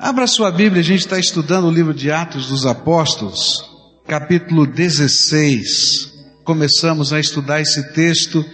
[0.00, 3.68] Abra sua Bíblia, a gente está estudando o livro de Atos dos Apóstolos,
[4.06, 6.12] capítulo 16.
[6.44, 8.44] Começamos a estudar esse texto,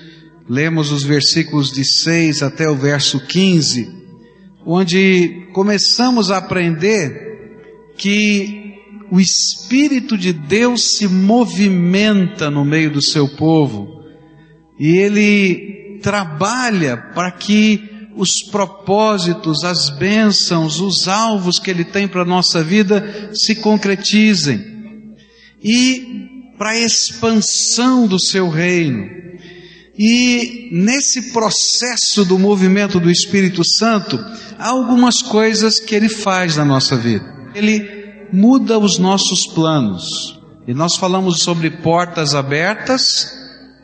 [0.49, 3.93] lemos os versículos de 6 até o verso 15,
[4.65, 8.77] onde começamos a aprender que
[9.11, 14.03] o Espírito de Deus se movimenta no meio do seu povo
[14.81, 22.23] e ele trabalha para que os propósitos, as bênçãos, os alvos que Ele tem para
[22.23, 24.73] a nossa vida se concretizem.
[25.63, 29.09] E para a expansão do seu reino.
[29.99, 34.19] E nesse processo do movimento do Espírito Santo,
[34.59, 37.25] há algumas coisas que Ele faz na nossa vida.
[37.55, 40.39] Ele muda os nossos planos.
[40.67, 43.33] E nós falamos sobre portas abertas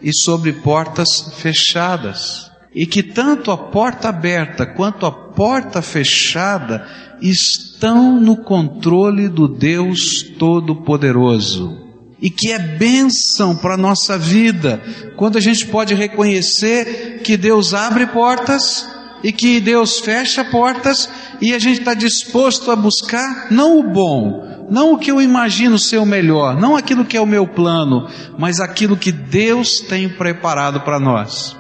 [0.03, 6.87] e sobre portas fechadas e que tanto a porta aberta quanto a porta fechada
[7.21, 11.79] estão no controle do Deus Todo-Poderoso.
[12.21, 14.81] E que é bênção para a nossa vida,
[15.17, 18.87] quando a gente pode reconhecer que Deus abre portas
[19.23, 21.09] e que Deus fecha portas
[21.41, 25.79] e a gente está disposto a buscar não o bom, não o que eu imagino
[25.79, 28.07] ser o melhor, não aquilo que é o meu plano,
[28.39, 31.60] mas aquilo que Deus tem preparado para nós.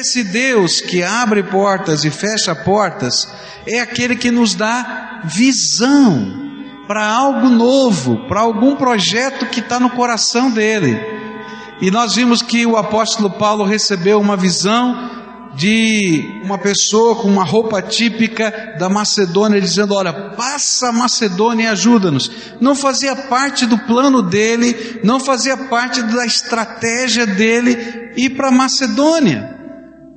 [0.00, 3.28] Esse Deus que abre portas e fecha portas
[3.66, 6.54] é aquele que nos dá visão
[6.86, 10.98] para algo novo, para algum projeto que está no coração dele.
[11.82, 15.10] E nós vimos que o apóstolo Paulo recebeu uma visão
[15.54, 21.66] de uma pessoa com uma roupa típica da Macedônia, dizendo: Olha, passa a Macedônia e
[21.66, 22.30] ajuda-nos.
[22.58, 28.52] Não fazia parte do plano dele, não fazia parte da estratégia dele ir para a
[28.52, 29.59] Macedônia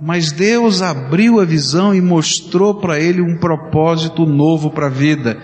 [0.01, 5.41] mas Deus abriu a visão e mostrou para ele um propósito novo para a vida.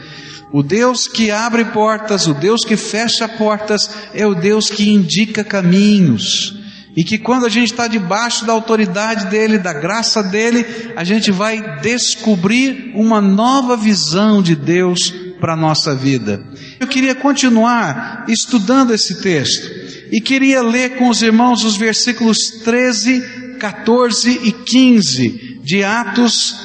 [0.51, 5.43] O Deus que abre portas, o Deus que fecha portas, é o Deus que indica
[5.43, 6.57] caminhos.
[6.95, 11.31] E que quando a gente está debaixo da autoridade dele, da graça dele, a gente
[11.31, 16.43] vai descobrir uma nova visão de Deus para a nossa vida.
[16.79, 19.69] Eu queria continuar estudando esse texto
[20.11, 26.55] e queria ler com os irmãos os versículos 13 14 e 15 de Atos,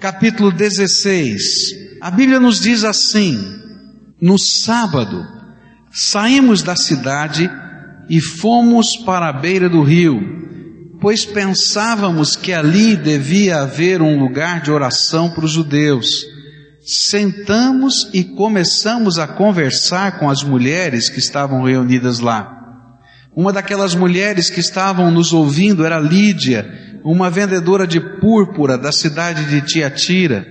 [0.00, 2.00] capítulo 16.
[2.00, 3.38] A Bíblia nos diz assim:
[4.20, 5.24] No sábado,
[5.92, 7.48] saímos da cidade
[8.08, 10.20] e fomos para a beira do rio,
[11.00, 16.26] pois pensávamos que ali devia haver um lugar de oração para os judeus.
[16.84, 22.65] Sentamos e começamos a conversar com as mulheres que estavam reunidas lá.
[23.36, 26.66] Uma daquelas mulheres que estavam nos ouvindo era Lídia,
[27.04, 30.46] uma vendedora de púrpura da cidade de Tiatira.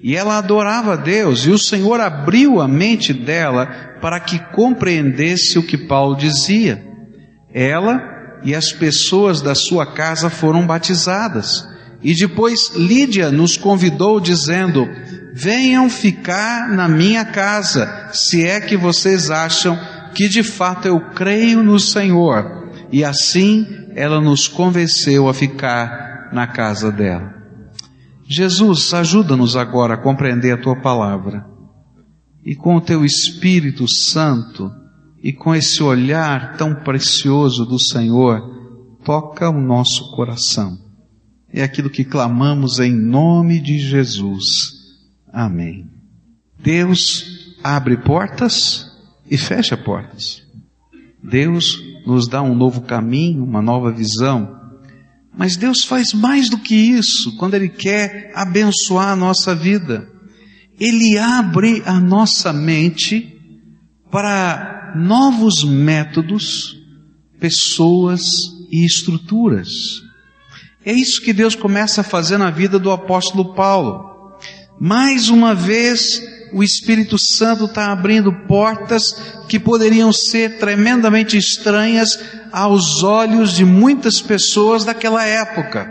[0.00, 3.66] E ela adorava Deus, e o Senhor abriu a mente dela
[4.00, 6.80] para que compreendesse o que Paulo dizia.
[7.52, 8.00] Ela
[8.44, 11.66] e as pessoas da sua casa foram batizadas.
[12.00, 14.88] E depois Lídia nos convidou dizendo:
[15.34, 19.76] Venham ficar na minha casa, se é que vocês acham
[20.14, 22.70] que de fato eu creio no Senhor.
[22.92, 27.34] E assim ela nos convenceu a ficar na casa dela.
[28.28, 31.44] Jesus, ajuda-nos agora a compreender a tua palavra.
[32.44, 34.70] E com o teu Espírito Santo
[35.22, 38.40] e com esse olhar tão precioso do Senhor,
[39.04, 40.78] toca o nosso coração.
[41.52, 44.72] É aquilo que clamamos em nome de Jesus.
[45.32, 45.88] Amém.
[46.62, 48.89] Deus abre portas
[49.30, 50.42] e fecha portas.
[51.22, 54.58] Deus nos dá um novo caminho, uma nova visão.
[55.36, 60.08] Mas Deus faz mais do que isso quando Ele quer abençoar a nossa vida.
[60.78, 63.38] Ele abre a nossa mente
[64.10, 66.76] para novos métodos,
[67.38, 68.22] pessoas
[68.70, 69.68] e estruturas.
[70.84, 74.10] É isso que Deus começa a fazer na vida do apóstolo Paulo.
[74.80, 79.14] Mais uma vez, o Espírito Santo está abrindo portas
[79.48, 82.18] que poderiam ser tremendamente estranhas
[82.52, 85.88] aos olhos de muitas pessoas daquela época.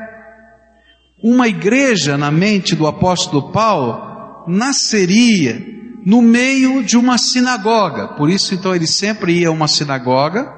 [1.22, 5.62] Uma igreja na mente do apóstolo Paulo nasceria
[6.06, 8.10] no meio de uma sinagoga.
[8.10, 10.51] Por isso, então, ele sempre ia a uma sinagoga,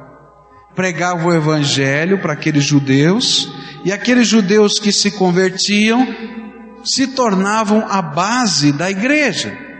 [0.75, 3.51] pregava o evangelho para aqueles judeus,
[3.83, 6.07] e aqueles judeus que se convertiam
[6.83, 9.70] se tornavam a base da igreja.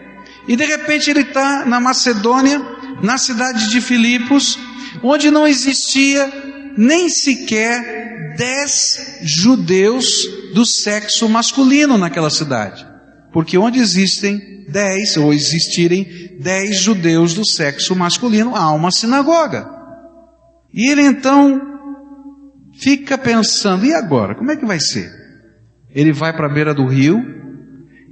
[0.52, 2.62] E de repente ele está na Macedônia,
[3.02, 4.60] na cidade de Filipos,
[5.02, 6.30] onde não existia
[6.78, 12.86] nem sequer dez judeus do sexo masculino naquela cidade.
[13.32, 19.66] Porque onde existem dez, ou existirem dez judeus do sexo masculino, há uma sinagoga.
[20.74, 21.62] E ele então
[22.78, 24.36] fica pensando, e agora?
[24.36, 25.10] Como é que vai ser?
[25.90, 27.41] Ele vai para a beira do rio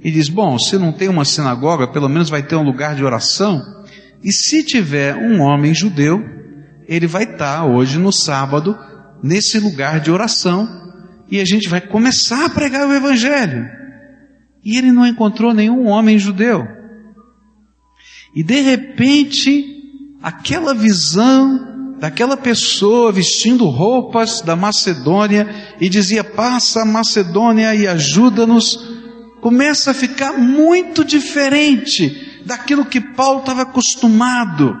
[0.02, 3.04] e diz: Bom, se não tem uma sinagoga, pelo menos vai ter um lugar de
[3.04, 3.62] oração.
[4.22, 6.22] E se tiver um homem judeu,
[6.86, 8.76] ele vai estar hoje no sábado
[9.22, 10.68] nesse lugar de oração
[11.30, 13.66] e a gente vai começar a pregar o Evangelho.
[14.64, 16.66] E ele não encontrou nenhum homem judeu.
[18.34, 19.64] E de repente,
[20.22, 28.99] aquela visão daquela pessoa vestindo roupas da Macedônia e dizia: Passa Macedônia e ajuda-nos,
[29.40, 34.76] começa a ficar muito diferente daquilo que Paulo estava acostumado.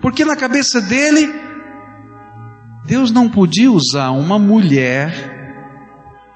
[0.00, 1.32] Porque na cabeça dele,
[2.84, 5.34] Deus não podia usar uma mulher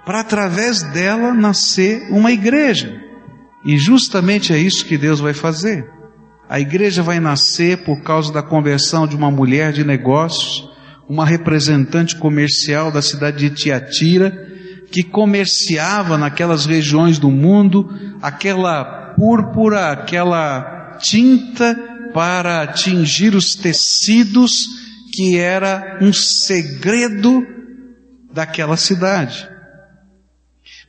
[0.05, 3.01] para através dela nascer uma igreja.
[3.65, 5.89] E justamente é isso que Deus vai fazer.
[6.49, 10.69] A igreja vai nascer por causa da conversão de uma mulher de negócios,
[11.09, 14.50] uma representante comercial da cidade de Tiatira,
[14.91, 17.89] que comerciava naquelas regiões do mundo
[18.21, 21.77] aquela púrpura, aquela tinta
[22.13, 24.53] para atingir os tecidos,
[25.13, 27.47] que era um segredo
[28.33, 29.49] daquela cidade.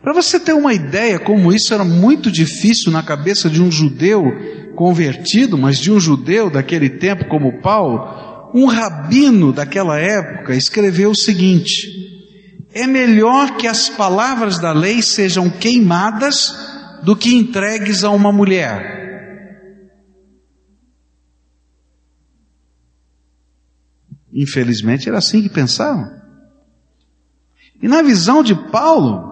[0.01, 4.23] Para você ter uma ideia como isso era muito difícil na cabeça de um judeu
[4.75, 11.15] convertido, mas de um judeu daquele tempo como Paulo, um rabino daquela época escreveu o
[11.15, 12.20] seguinte:
[12.73, 16.55] É melhor que as palavras da lei sejam queimadas
[17.03, 19.01] do que entregues a uma mulher.
[24.33, 26.09] Infelizmente era assim que pensavam.
[27.81, 29.31] E na visão de Paulo,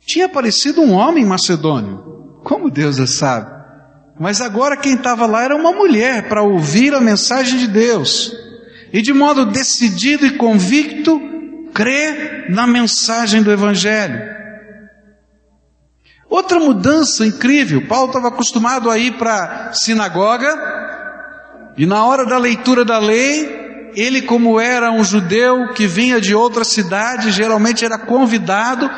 [0.00, 2.40] tinha aparecido um homem macedônio.
[2.44, 3.54] Como Deus sabe.
[4.20, 8.32] Mas agora quem estava lá era uma mulher para ouvir a mensagem de Deus.
[8.92, 11.20] E de modo decidido e convicto,
[11.72, 14.34] crer na mensagem do Evangelho.
[16.28, 17.86] Outra mudança incrível.
[17.86, 20.52] Paulo estava acostumado a ir para a sinagoga.
[21.76, 26.34] E na hora da leitura da lei, ele, como era um judeu que vinha de
[26.34, 28.90] outra cidade, geralmente era convidado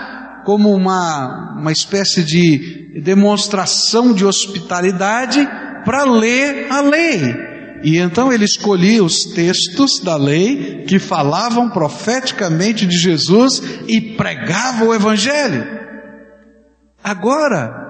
[0.44, 5.46] como uma, uma espécie de demonstração de hospitalidade
[5.84, 7.55] para ler a lei.
[7.82, 14.84] E então ele escolhia os textos da lei que falavam profeticamente de Jesus e pregava
[14.84, 15.64] o Evangelho.
[17.02, 17.86] Agora,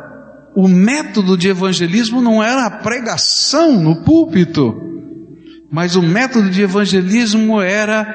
[0.55, 4.75] o método de evangelismo não era a pregação no púlpito,
[5.71, 8.07] mas o método de evangelismo era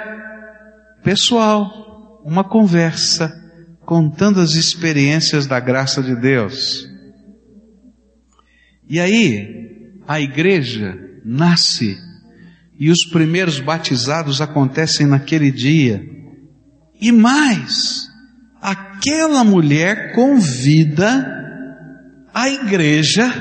[1.04, 3.32] pessoal, uma conversa
[3.86, 6.88] contando as experiências da graça de Deus.
[8.88, 11.98] E aí, a igreja nasce
[12.80, 16.04] e os primeiros batizados acontecem naquele dia.
[17.00, 18.08] E mais,
[18.60, 21.28] aquela mulher convida
[22.34, 23.32] a igreja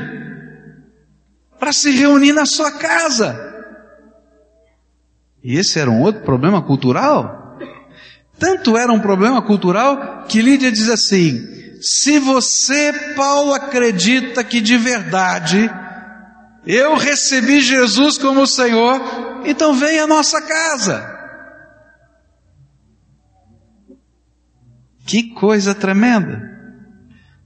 [1.59, 3.49] para se reunir na sua casa.
[5.43, 7.59] E esse era um outro problema cultural.
[8.39, 11.41] Tanto era um problema cultural que Lídia diz assim:
[11.81, 15.71] se você, Paulo, acredita que de verdade
[16.67, 19.01] eu recebi Jesus como Senhor,
[19.45, 21.19] então venha à nossa casa.
[25.07, 26.49] Que coisa tremenda.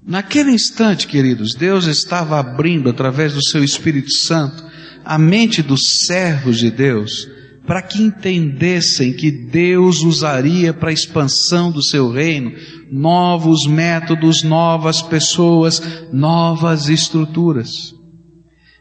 [0.07, 4.63] Naquele instante, queridos, Deus estava abrindo através do seu Espírito Santo
[5.05, 7.27] a mente dos servos de Deus
[7.67, 12.53] para que entendessem que Deus usaria para a expansão do seu reino
[12.91, 15.81] novos métodos, novas pessoas,
[16.13, 17.95] novas estruturas.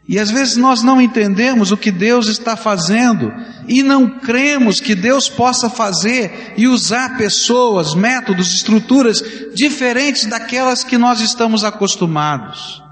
[0.06, 3.32] E às vezes nós não entendemos o que Deus está fazendo
[3.66, 10.98] e não cremos que Deus possa fazer e usar pessoas, métodos, estruturas diferentes daquelas que
[10.98, 12.82] nós estamos acostumados.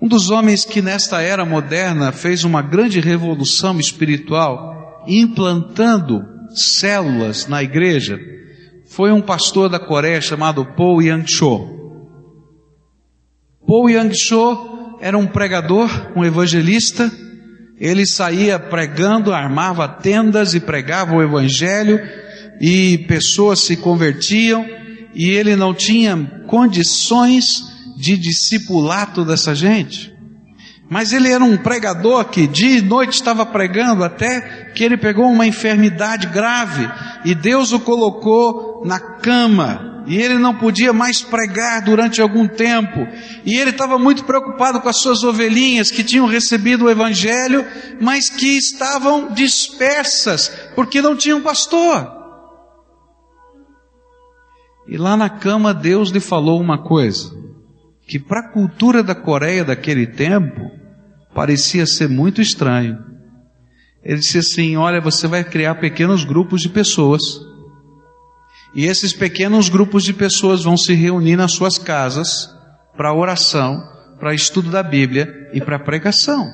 [0.00, 6.22] Um dos homens que nesta era moderna fez uma grande revolução espiritual, implantando
[6.54, 8.20] células na igreja,
[8.86, 11.68] foi um pastor da Coreia chamado Paul Yang-cho.
[13.66, 17.10] Paul Yang-cho era um pregador, um evangelista,
[17.78, 22.00] ele saía pregando, armava tendas e pregava o evangelho,
[22.60, 24.66] e pessoas se convertiam,
[25.14, 27.62] e ele não tinha condições
[27.96, 30.14] de discipular toda essa gente.
[30.88, 35.26] Mas ele era um pregador que dia e noite estava pregando até que ele pegou
[35.26, 36.88] uma enfermidade grave
[37.24, 43.06] e Deus o colocou na cama e ele não podia mais pregar durante algum tempo,
[43.44, 47.64] e ele estava muito preocupado com as suas ovelhinhas que tinham recebido o Evangelho,
[48.00, 52.14] mas que estavam dispersas, porque não tinham pastor.
[54.88, 57.32] E lá na cama Deus lhe falou uma coisa,
[58.06, 60.70] que para a cultura da Coreia daquele tempo,
[61.34, 62.98] parecia ser muito estranho.
[64.04, 67.40] Ele disse assim: Olha, você vai criar pequenos grupos de pessoas
[68.76, 72.54] e esses pequenos grupos de pessoas vão se reunir nas suas casas
[72.94, 73.82] para oração,
[74.20, 76.46] para estudo da Bíblia e para pregação.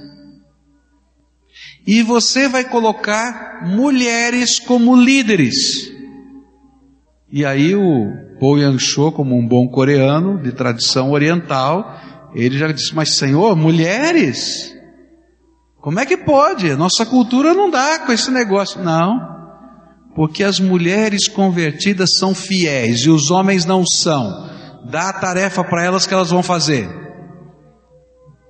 [1.85, 5.91] E você vai colocar mulheres como líderes.
[7.29, 12.01] E aí o Po Yang-cho, como um bom coreano de tradição oriental,
[12.37, 14.73] ele já disse: Mas Senhor, mulheres?
[15.81, 16.73] Como é que pode?
[16.77, 18.81] Nossa cultura não dá com esse negócio.
[18.81, 19.32] Não.
[20.15, 24.51] Porque as mulheres convertidas são fiéis e os homens não são.
[24.85, 26.89] Dá a tarefa para elas que elas vão fazer.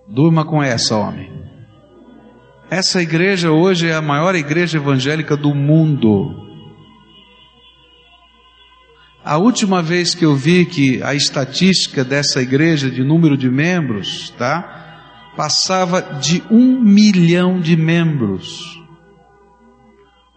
[0.08, 1.30] Durma com essa, homem.
[2.70, 6.42] Essa igreja hoje é a maior igreja evangélica do mundo.
[9.24, 14.30] A última vez que eu vi que a estatística dessa igreja de número de membros,
[14.36, 15.30] tá?
[15.36, 18.81] Passava de um milhão de membros.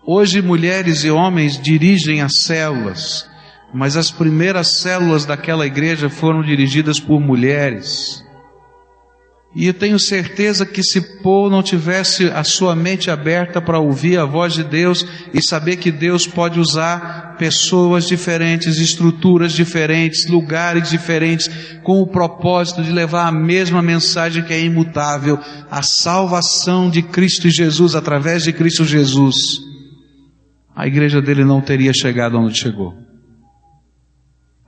[0.07, 3.27] Hoje mulheres e homens dirigem as células,
[3.73, 8.23] mas as primeiras células daquela igreja foram dirigidas por mulheres.
[9.55, 14.19] E eu tenho certeza que se Paul não tivesse a sua mente aberta para ouvir
[14.19, 20.87] a voz de Deus e saber que Deus pode usar pessoas diferentes, estruturas diferentes, lugares
[20.87, 21.49] diferentes,
[21.81, 25.39] com o propósito de levar a mesma mensagem que é imutável,
[25.71, 29.73] a salvação de Cristo Jesus através de Cristo Jesus
[30.75, 32.93] a igreja dele não teria chegado onde chegou.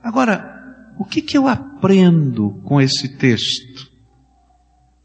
[0.01, 0.55] Agora,
[0.97, 3.91] o que, que eu aprendo com esse texto?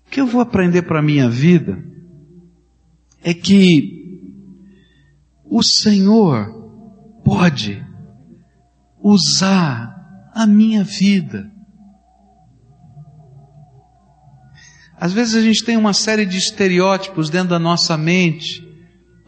[0.06, 1.82] O que eu vou aprender para a minha vida
[3.22, 4.00] é que
[5.44, 6.46] o Senhor
[7.24, 7.84] pode
[9.02, 11.50] usar a minha vida.
[14.96, 18.71] Às vezes a gente tem uma série de estereótipos dentro da nossa mente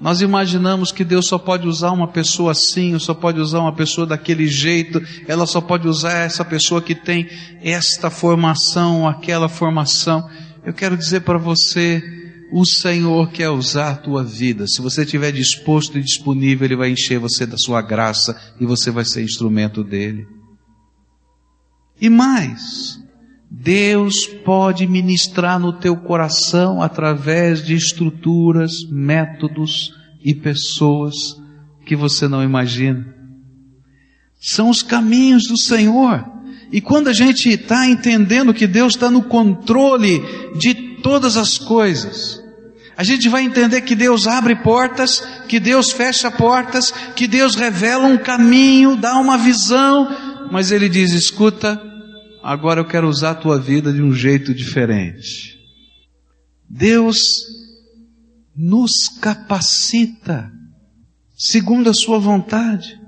[0.05, 3.75] nós imaginamos que Deus só pode usar uma pessoa assim, ou só pode usar uma
[3.75, 7.27] pessoa daquele jeito, ela só pode usar essa pessoa que tem
[7.63, 10.29] esta formação, aquela formação.
[10.63, 12.03] Eu quero dizer para você,
[12.53, 14.67] o Senhor quer usar a tua vida.
[14.69, 18.91] Se você estiver disposto e disponível, Ele vai encher você da sua graça e você
[18.91, 20.27] vai ser instrumento dele.
[21.99, 23.03] E mais,
[23.57, 31.41] Deus pode ministrar no teu coração através de estruturas, métodos e pessoas
[31.87, 33.07] que você não imagina.
[34.41, 36.25] São os caminhos do Senhor.
[36.73, 40.21] E quando a gente está entendendo que Deus está no controle
[40.59, 42.43] de todas as coisas,
[42.97, 48.07] a gente vai entender que Deus abre portas, que Deus fecha portas, que Deus revela
[48.07, 50.09] um caminho, dá uma visão,
[50.51, 51.94] mas Ele diz: escuta,
[52.45, 55.59] agora eu quero usar a tua vida de um jeito diferente.
[56.69, 57.17] Deus
[58.55, 60.53] nos capacita,
[61.35, 63.01] segundo a sua vontade,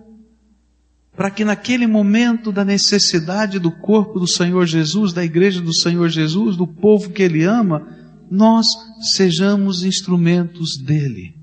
[1.15, 6.09] para que naquele momento da necessidade do corpo do Senhor Jesus, da igreja do Senhor
[6.09, 7.87] Jesus, do povo que Ele ama,
[8.31, 8.67] nós
[9.01, 11.35] sejamos instrumentos dele.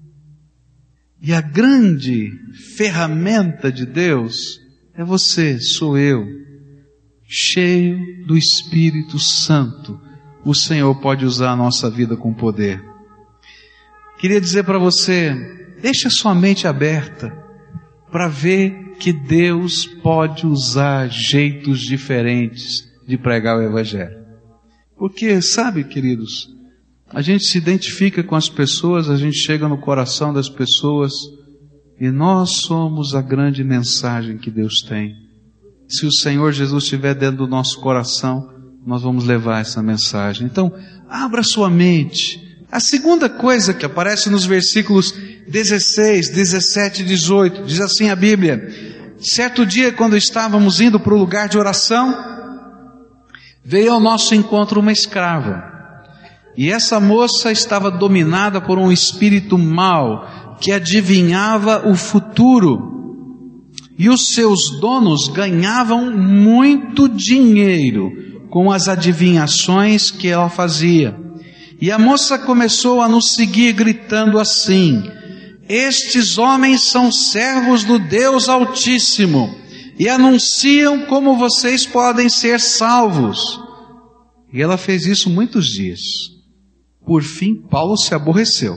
[1.22, 2.32] E a grande
[2.76, 4.60] ferramenta de Deus
[4.96, 6.44] é você, sou eu,
[7.36, 10.00] cheio do Espírito Santo,
[10.46, 12.80] o Senhor pode usar a nossa vida com poder.
[14.20, 15.34] Queria dizer para você,
[15.82, 17.36] deixa sua mente aberta
[18.12, 24.24] para ver que Deus pode usar jeitos diferentes de pregar o Evangelho.
[24.96, 26.48] Porque, sabe, queridos,
[27.10, 31.12] a gente se identifica com as pessoas, a gente chega no coração das pessoas
[32.00, 35.24] e nós somos a grande mensagem que Deus tem
[35.94, 38.50] se o Senhor Jesus estiver dentro do nosso coração,
[38.86, 40.48] nós vamos levar essa mensagem.
[40.48, 40.74] Então,
[41.08, 42.42] abra sua mente.
[42.72, 45.14] A segunda coisa que aparece nos versículos
[45.48, 48.68] 16, 17 e 18, diz assim a Bíblia:
[49.20, 52.18] Certo dia, quando estávamos indo para o lugar de oração,
[53.64, 55.72] veio ao nosso encontro uma escrava.
[56.58, 62.93] E essa moça estava dominada por um espírito mau que adivinhava o futuro
[63.98, 68.12] e os seus donos ganhavam muito dinheiro
[68.50, 71.16] com as adivinhações que ela fazia.
[71.82, 75.04] E a moça começou a nos seguir gritando assim:
[75.68, 79.62] Estes homens são servos do Deus Altíssimo.
[80.00, 83.60] e anunciam como vocês podem ser salvos.
[84.52, 86.00] E ela fez isso muitos dias.
[87.06, 88.76] Por fim, Paulo se aborreceu.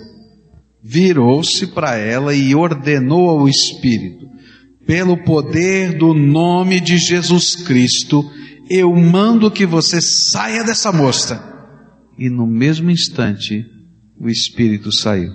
[0.83, 4.27] Virou-se para ela e ordenou ao Espírito:
[4.87, 8.25] pelo poder do nome de Jesus Cristo,
[8.71, 11.55] eu mando que você saia dessa moça.
[12.19, 13.65] E no mesmo instante,
[14.19, 15.31] o Espírito saiu.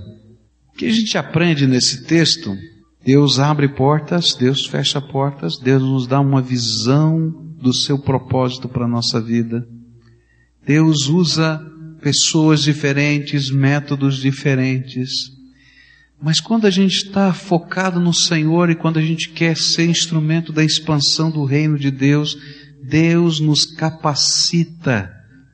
[0.74, 2.56] O que a gente aprende nesse texto?
[3.04, 7.30] Deus abre portas, Deus fecha portas, Deus nos dá uma visão
[7.62, 9.66] do seu propósito para a nossa vida.
[10.66, 11.60] Deus usa
[12.02, 15.41] pessoas diferentes, métodos diferentes.
[16.22, 20.54] Mas quando a gente está focado no Senhor e quando a gente quer ser instrumento
[20.54, 22.38] da expansão do reino de Deus,
[22.84, 25.12] Deus nos capacita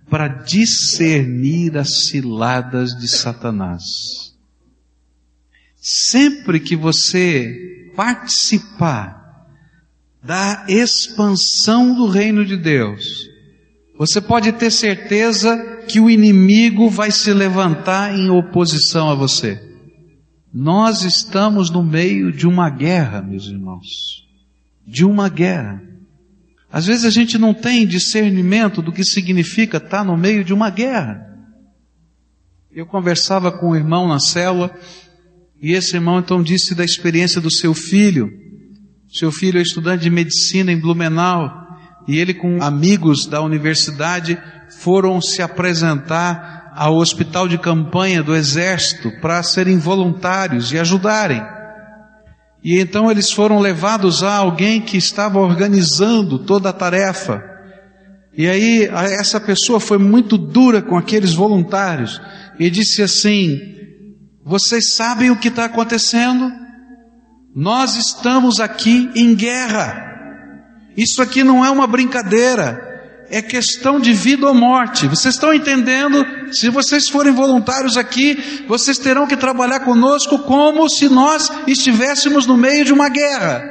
[0.10, 3.84] para discernir as ciladas de Satanás.
[5.78, 9.48] Sempre que você participar
[10.22, 13.30] da expansão do reino de Deus,
[13.98, 15.58] você pode ter certeza
[15.88, 19.67] que o inimigo vai se levantar em oposição a você.
[20.54, 24.26] Nós estamos no meio de uma guerra, meus irmãos.
[24.86, 25.84] De uma guerra.
[26.72, 30.70] Às vezes a gente não tem discernimento do que significa estar no meio de uma
[30.70, 31.26] guerra.
[32.72, 34.72] Eu conversava com um irmão na célula
[35.62, 38.30] e esse irmão então disse da experiência do seu filho.
[39.10, 41.52] Seu filho é estudante de medicina em Blumenau
[42.08, 44.38] e ele com amigos da universidade
[44.80, 51.44] foram se apresentar ao hospital de campanha do exército para serem voluntários e ajudarem.
[52.64, 57.44] E então eles foram levados a alguém que estava organizando toda a tarefa.
[58.38, 58.88] E aí
[59.20, 62.22] essa pessoa foi muito dura com aqueles voluntários
[62.60, 63.60] e disse assim:
[64.46, 66.52] Vocês sabem o que está acontecendo?
[67.56, 70.04] Nós estamos aqui em guerra.
[70.96, 72.87] Isso aqui não é uma brincadeira
[73.30, 75.08] é questão de vida ou morte.
[75.08, 76.54] Vocês estão entendendo?
[76.54, 82.58] Se vocês forem voluntários aqui, vocês terão que trabalhar conosco como se nós estivéssemos no
[82.58, 83.64] meio de uma guerra.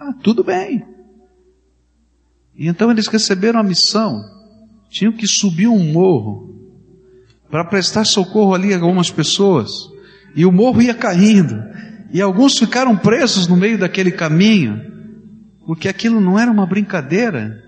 [0.00, 0.84] Ah, tudo bem.
[2.56, 4.22] E então eles receberam a missão.
[4.90, 6.54] Tinham que subir um morro
[7.50, 9.70] para prestar socorro ali a algumas pessoas.
[10.34, 11.62] E o morro ia caindo.
[12.12, 14.80] E alguns ficaram presos no meio daquele caminho,
[15.66, 17.67] porque aquilo não era uma brincadeira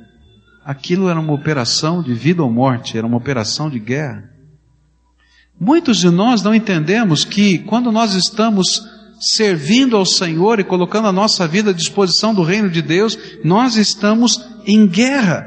[0.70, 4.30] aquilo era uma operação de vida ou morte, era uma operação de guerra.
[5.60, 8.80] Muitos de nós não entendemos que quando nós estamos
[9.20, 13.74] servindo ao Senhor e colocando a nossa vida à disposição do reino de Deus, nós
[13.74, 15.44] estamos em guerra.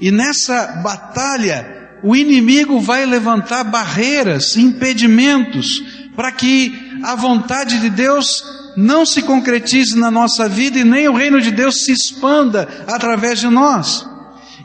[0.00, 5.82] E nessa batalha, o inimigo vai levantar barreiras, impedimentos,
[6.14, 8.44] para que a vontade de Deus
[8.76, 13.40] não se concretize na nossa vida e nem o reino de Deus se expanda através
[13.40, 14.06] de nós.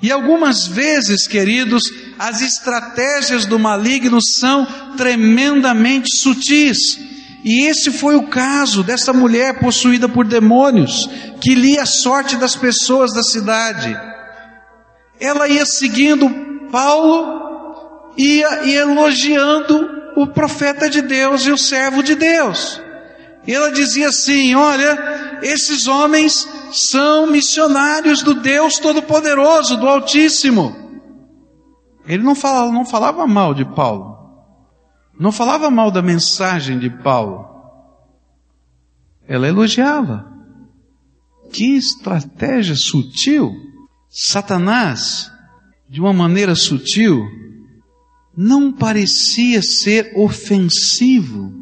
[0.02, 1.84] E algumas vezes, queridos,
[2.18, 7.00] as estratégias do maligno são tremendamente sutis.
[7.44, 12.56] E esse foi o caso dessa mulher possuída por demônios, que lia a sorte das
[12.56, 13.98] pessoas da cidade.
[15.20, 16.30] Ela ia seguindo
[16.72, 22.82] Paulo, ia, ia elogiando o profeta de Deus e o servo de Deus.
[23.46, 30.76] E ela dizia assim: Olha, esses homens são missionários do Deus Todo-Poderoso, do Altíssimo.
[32.06, 34.18] Ele não falava, não falava mal de Paulo,
[35.20, 37.50] não falava mal da mensagem de Paulo.
[39.28, 40.30] Ela elogiava.
[41.52, 43.52] Que estratégia sutil!
[44.10, 45.32] Satanás,
[45.90, 47.26] de uma maneira sutil,
[48.36, 51.61] não parecia ser ofensivo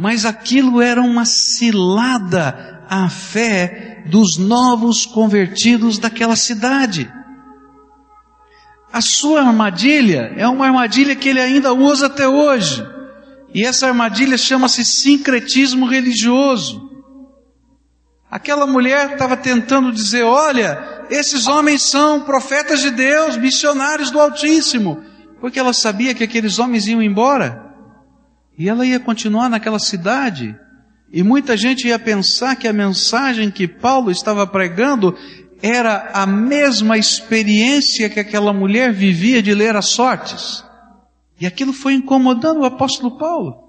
[0.00, 7.12] mas aquilo era uma cilada à fé dos novos convertidos daquela cidade.
[8.90, 12.82] A sua armadilha é uma armadilha que ele ainda usa até hoje.
[13.52, 16.88] E essa armadilha chama-se sincretismo religioso.
[18.30, 25.04] Aquela mulher estava tentando dizer: olha, esses homens são profetas de Deus, missionários do Altíssimo,
[25.42, 27.69] porque ela sabia que aqueles homens iam embora.
[28.60, 30.54] E ela ia continuar naquela cidade.
[31.10, 35.16] E muita gente ia pensar que a mensagem que Paulo estava pregando
[35.62, 40.62] era a mesma experiência que aquela mulher vivia de ler as sortes.
[41.40, 43.64] E aquilo foi incomodando o apóstolo Paulo.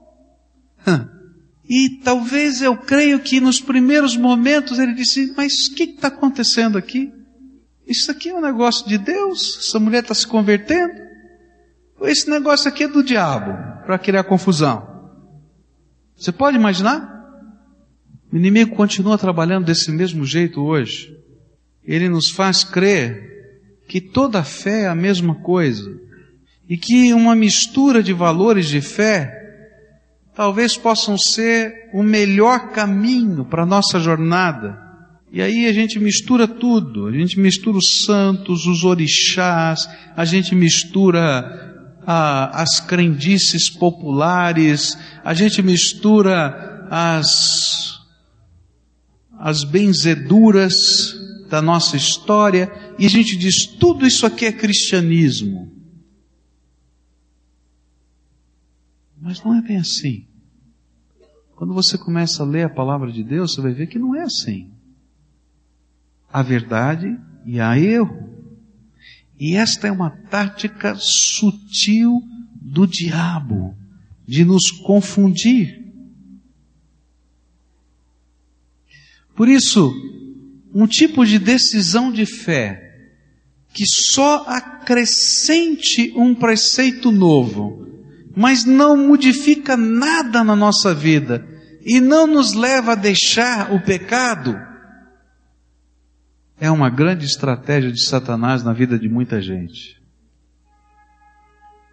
[1.69, 6.77] E talvez eu creio que nos primeiros momentos ele disse: Mas o que está acontecendo
[6.77, 7.09] aqui?
[7.87, 9.57] Isso aqui é um negócio de Deus?
[9.57, 10.95] Essa mulher está se convertendo?
[11.97, 13.70] Ou esse negócio aqui é do diabo?
[13.85, 14.91] Para criar confusão.
[16.15, 17.11] Você pode imaginar?
[18.31, 21.17] O inimigo continua trabalhando desse mesmo jeito hoje.
[21.83, 23.29] Ele nos faz crer
[23.87, 25.91] que toda fé é a mesma coisa
[26.69, 29.37] e que uma mistura de valores de fé
[30.33, 34.79] talvez possam ser o melhor caminho para a nossa jornada.
[35.31, 40.55] E aí a gente mistura tudo, a gente mistura os santos, os orixás, a gente
[40.55, 41.70] mistura
[42.05, 47.99] ah, as crendices populares, a gente mistura as,
[49.37, 51.15] as benzeduras
[51.49, 55.71] da nossa história, e a gente diz, tudo isso aqui é cristianismo.
[59.19, 60.25] Mas não é bem assim.
[61.55, 64.23] Quando você começa a ler a palavra de Deus, você vai ver que não é
[64.23, 64.71] assim.
[66.33, 68.30] Há verdade e há erro.
[69.41, 72.21] E esta é uma tática sutil
[72.61, 73.75] do diabo
[74.23, 75.81] de nos confundir.
[79.35, 79.91] Por isso,
[80.71, 83.09] um tipo de decisão de fé
[83.73, 87.87] que só acrescente um preceito novo,
[88.37, 91.47] mas não modifica nada na nossa vida
[91.83, 94.55] e não nos leva a deixar o pecado,
[96.61, 99.99] é uma grande estratégia de Satanás na vida de muita gente.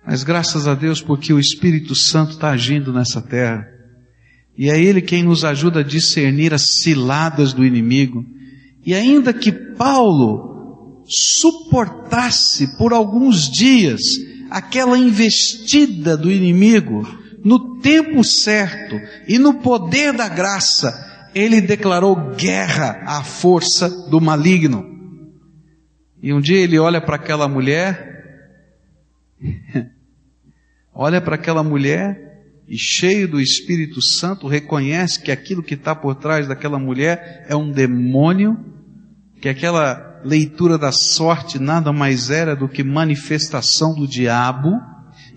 [0.07, 3.67] Mas graças a Deus porque o Espírito Santo está agindo nessa terra.
[4.59, 8.27] E é Ele quem nos ajuda a discernir as ciladas do inimigo
[8.85, 14.01] e ainda que Paulo suportasse por alguns dias
[14.51, 17.09] aquela investida do inimigo,
[17.43, 24.85] no tempo certo e no poder da graça, ele declarou guerra à força do maligno.
[26.23, 28.57] E um dia ele olha para aquela mulher,
[30.93, 32.27] olha para aquela mulher
[32.67, 37.57] e cheio do Espírito Santo reconhece que aquilo que está por trás daquela mulher é
[37.57, 38.59] um demônio
[39.41, 44.73] que aquela leitura da sorte nada mais era do que manifestação do diabo,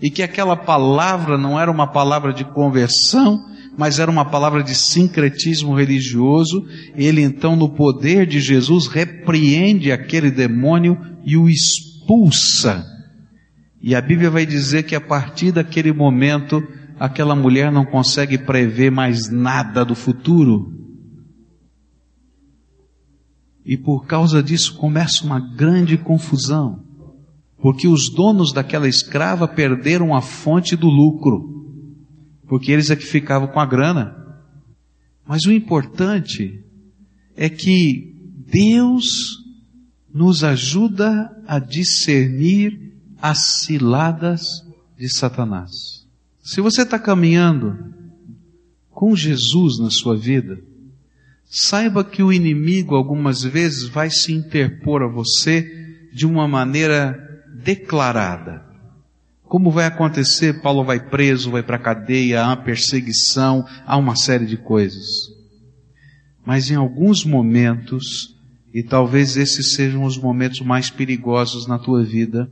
[0.00, 4.74] e que aquela palavra não era uma palavra de conversão, mas era uma palavra de
[4.74, 12.84] sincretismo religioso, ele então, no poder de Jesus, repreende aquele demônio e o expulsa.
[13.80, 16.62] E a Bíblia vai dizer que a partir daquele momento,
[17.00, 20.70] aquela mulher não consegue prever mais nada do futuro.
[23.64, 26.84] E por causa disso começa uma grande confusão,
[27.60, 31.61] porque os donos daquela escrava perderam a fonte do lucro,
[32.52, 34.14] porque eles é que ficavam com a grana.
[35.26, 36.62] Mas o importante
[37.34, 38.14] é que
[38.46, 39.38] Deus
[40.12, 44.42] nos ajuda a discernir as ciladas
[44.98, 45.70] de Satanás.
[46.44, 47.74] Se você está caminhando
[48.90, 50.62] com Jesus na sua vida,
[51.54, 57.18] Saiba que o inimigo algumas vezes vai se interpor a você de uma maneira
[57.62, 58.71] declarada.
[59.52, 60.62] Como vai acontecer?
[60.62, 65.06] Paulo vai preso, vai para a cadeia, há perseguição, há uma série de coisas.
[66.42, 68.34] Mas em alguns momentos,
[68.72, 72.50] e talvez esses sejam os momentos mais perigosos na tua vida,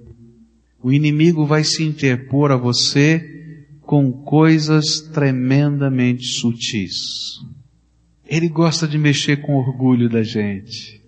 [0.82, 7.38] o inimigo vai se interpor a você com coisas tremendamente sutis.
[8.26, 11.02] Ele gosta de mexer com o orgulho da gente.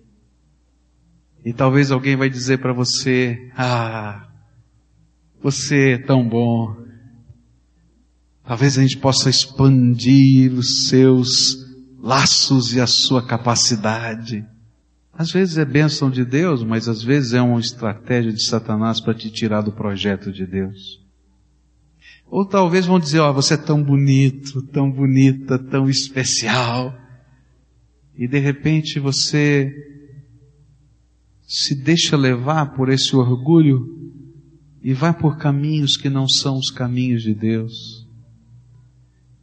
[1.45, 4.32] E talvez alguém vai dizer para você, ah,
[5.43, 6.75] você é tão bom.
[8.45, 11.57] Talvez a gente possa expandir os seus
[11.99, 14.45] laços e a sua capacidade.
[15.13, 19.13] Às vezes é bênção de Deus, mas às vezes é uma estratégia de Satanás para
[19.13, 20.99] te tirar do projeto de Deus.
[22.25, 26.97] Ou talvez vão dizer, ó, oh, você é tão bonito, tão bonita, tão especial
[28.15, 29.71] e de repente você
[31.47, 34.02] se deixa levar por esse orgulho
[34.83, 38.05] e vai por caminhos que não são os caminhos de Deus.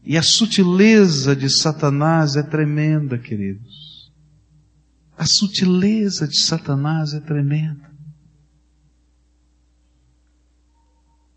[0.05, 4.13] E a sutileza de Satanás é tremenda, queridos.
[5.17, 7.91] A sutileza de Satanás é tremenda.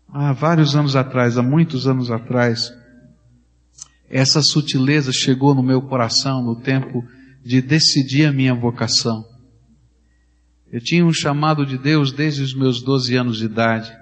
[0.08, 2.72] Há vários anos atrás, há muitos anos atrás,
[4.08, 7.04] essa sutileza chegou no meu coração no tempo
[7.44, 9.33] de decidir a minha vocação.
[10.74, 13.96] Eu tinha um chamado de Deus desde os meus 12 anos de idade.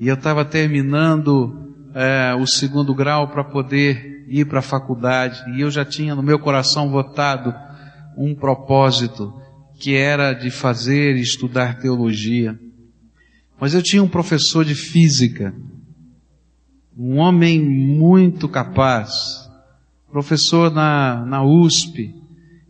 [0.00, 5.40] E eu estava terminando é, o segundo grau para poder ir para a faculdade.
[5.52, 7.54] E eu já tinha no meu coração votado
[8.18, 9.32] um propósito,
[9.78, 12.58] que era de fazer e estudar teologia.
[13.60, 15.54] Mas eu tinha um professor de física,
[16.98, 19.48] um homem muito capaz,
[20.10, 22.12] professor na, na USP,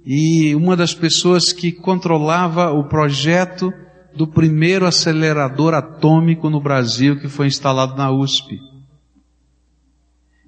[0.04, 3.72] e uma das pessoas que controlava o projeto
[4.14, 8.58] do primeiro acelerador atômico no Brasil que foi instalado na USP.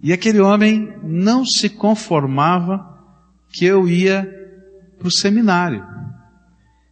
[0.03, 2.85] E aquele homem não se conformava
[3.53, 4.29] que eu ia
[4.99, 5.85] para o seminário.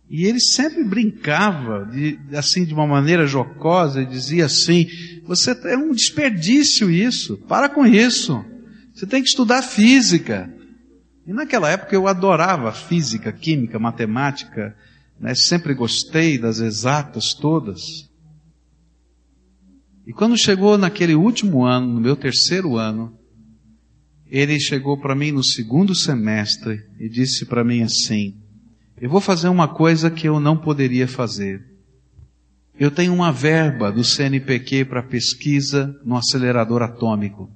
[0.09, 4.87] E ele sempre brincava, de, assim, de uma maneira jocosa, e dizia assim:
[5.27, 8.45] Você é um desperdício isso, para com isso.
[8.95, 10.54] Você tem que estudar física.
[11.27, 14.77] E naquela época eu adorava física, química, matemática,
[15.19, 15.35] né?
[15.35, 18.11] sempre gostei das exatas todas.
[20.07, 23.19] E quando chegou naquele último ano, no meu terceiro ano,
[24.27, 28.37] ele chegou para mim no segundo semestre e disse para mim assim:
[29.01, 31.65] Eu vou fazer uma coisa que eu não poderia fazer.
[32.79, 37.49] Eu tenho uma verba do CNPq para pesquisa no acelerador atômico.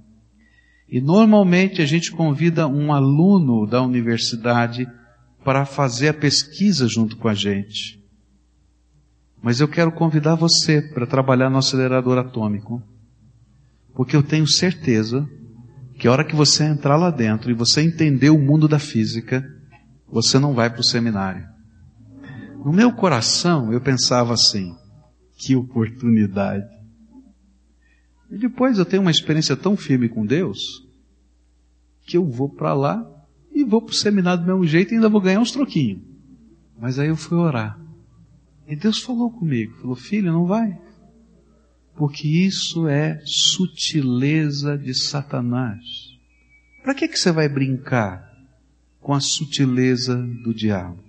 [0.89, 4.87] E normalmente a gente convida um aluno da universidade
[5.45, 8.03] para fazer a pesquisa junto com a gente.
[9.43, 12.83] Mas eu quero convidar você para trabalhar no acelerador atômico.
[13.95, 15.29] Porque eu tenho certeza
[15.99, 19.45] que a hora que você entrar lá dentro e você entender o mundo da física,
[20.11, 21.47] você não vai para o seminário.
[22.65, 24.75] No meu coração eu pensava assim,
[25.37, 26.78] que oportunidade.
[28.31, 30.87] E depois eu tenho uma experiência tão firme com Deus,
[32.07, 33.07] que eu vou para lá
[33.53, 36.03] e vou para o seminário do mesmo jeito e ainda vou ganhar uns troquinhos.
[36.79, 37.79] Mas aí eu fui orar.
[38.67, 40.79] E Deus falou comigo, falou, filho, não vai.
[41.97, 45.83] Porque isso é sutileza de Satanás.
[46.83, 48.31] Para que, que você vai brincar
[49.01, 51.08] com a sutileza do diabo?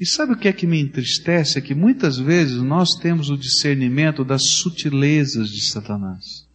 [0.00, 1.58] E sabe o que é que me entristece?
[1.58, 6.48] É que muitas vezes nós temos o discernimento das sutilezas de Satanás.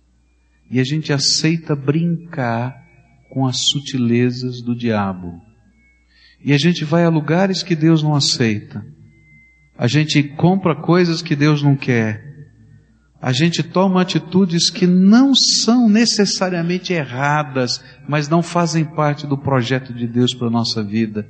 [0.72, 2.76] E a gente aceita brincar
[3.30, 5.40] com as sutilezas do diabo.
[6.44, 8.84] E a gente vai a lugares que Deus não aceita.
[9.78, 12.24] A gente compra coisas que Deus não quer.
[13.22, 19.94] A gente toma atitudes que não são necessariamente erradas, mas não fazem parte do projeto
[19.94, 21.30] de Deus para a nossa vida.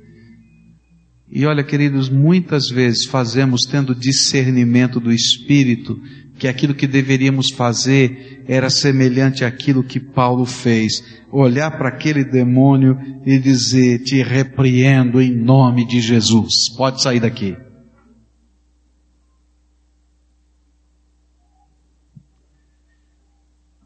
[1.28, 6.00] E olha, queridos, muitas vezes fazemos tendo discernimento do Espírito,
[6.38, 11.02] que aquilo que deveríamos fazer era semelhante àquilo que Paulo fez.
[11.32, 16.68] Olhar para aquele demônio e dizer, te repreendo em nome de Jesus.
[16.76, 17.56] Pode sair daqui.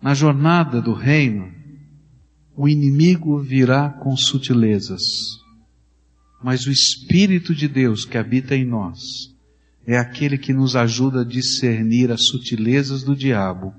[0.03, 1.53] Na jornada do reino,
[2.57, 5.39] o inimigo virá com sutilezas
[6.42, 8.98] mas o Espírito de Deus que habita em nós
[9.87, 13.74] é aquele que nos ajuda a discernir as sutilezas do diabo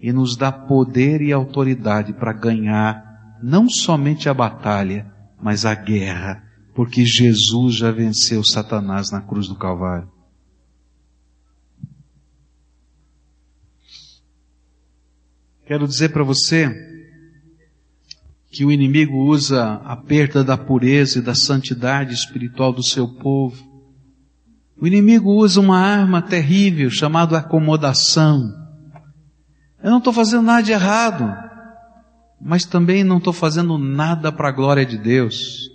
[0.00, 6.42] e nos dá poder e autoridade para ganhar não somente a batalha, mas a guerra,
[6.74, 10.10] porque Jesus já venceu Satanás na cruz do Calvário.
[15.66, 16.93] Quero dizer para você
[18.54, 23.60] que o inimigo usa a perda da pureza e da santidade espiritual do seu povo.
[24.80, 28.54] O inimigo usa uma arma terrível chamada acomodação.
[29.82, 31.36] Eu não estou fazendo nada de errado,
[32.40, 35.68] mas também não estou fazendo nada para a glória de Deus.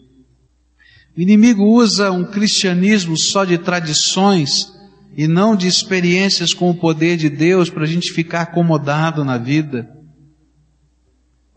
[1.18, 4.72] O inimigo usa um cristianismo só de tradições
[5.18, 9.38] e não de experiências com o poder de Deus para a gente ficar acomodado na
[9.38, 9.99] vida.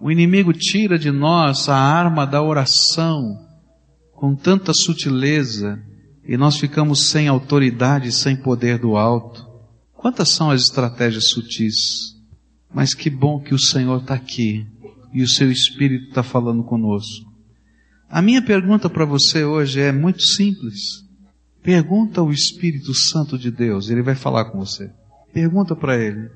[0.02, 3.38] O inimigo tira de nós a arma da oração
[4.12, 5.80] com tanta sutileza
[6.26, 9.46] e nós ficamos sem autoridade sem poder do alto.
[9.92, 12.16] Quantas são as estratégias sutis?
[12.74, 14.66] Mas que bom que o Senhor está aqui
[15.14, 17.30] e o seu Espírito está falando conosco.
[18.10, 21.04] A minha pergunta para você hoje é muito simples.
[21.62, 24.90] Pergunta ao Espírito Santo de Deus, ele vai falar com você.
[25.32, 26.28] Pergunta para ele: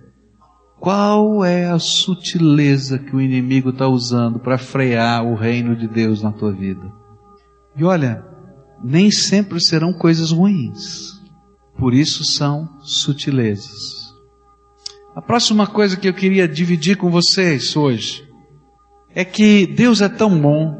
[0.78, 6.22] qual é a sutileza que o inimigo está usando para frear o reino de Deus
[6.22, 6.92] na tua vida?
[7.76, 8.24] E olha,
[8.82, 11.16] nem sempre serão coisas ruins.
[11.78, 14.06] Por isso são sutilezas.
[15.14, 18.26] A próxima coisa que eu queria dividir com vocês hoje
[19.14, 20.74] é que Deus é tão bom,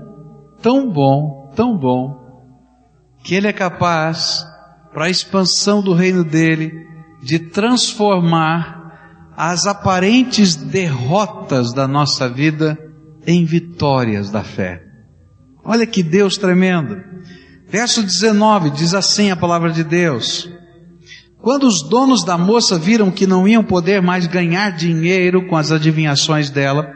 [0.61, 2.45] tão bom, tão bom,
[3.25, 4.45] que Ele é capaz,
[4.93, 6.87] para a expansão do reino dele,
[7.23, 8.76] de transformar
[9.37, 12.79] as aparentes derrotas da nossa vida
[13.27, 14.83] em vitórias da fé.
[15.63, 16.97] Olha que Deus tremendo.
[17.69, 20.49] Verso 19 diz assim a palavra de Deus:
[21.43, 25.71] Quando os donos da moça viram que não iam poder mais ganhar dinheiro com as
[25.71, 26.89] adivinhações dela,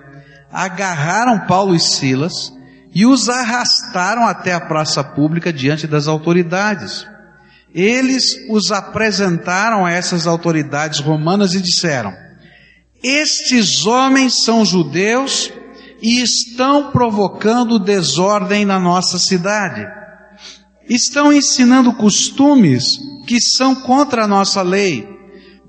[0.51, 2.53] agarraram Paulo e Silas
[2.95, 7.07] e os arrastaram até a praça pública diante das autoridades.
[7.75, 12.13] Eles os apresentaram a essas autoridades romanas e disseram:
[13.03, 15.51] Estes homens são judeus
[16.03, 19.87] e estão provocando desordem na nossa cidade.
[20.89, 25.09] Estão ensinando costumes que são contra a nossa lei.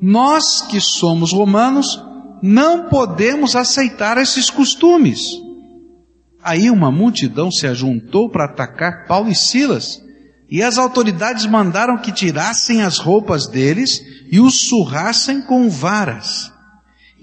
[0.01, 2.03] Nós que somos romanos
[2.41, 5.21] não podemos aceitar esses costumes.
[6.43, 10.01] Aí uma multidão se ajuntou para atacar Paulo e Silas,
[10.49, 16.51] e as autoridades mandaram que tirassem as roupas deles e os surrassem com varas.